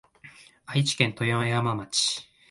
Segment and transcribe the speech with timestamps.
[0.65, 2.27] 愛知県豊山町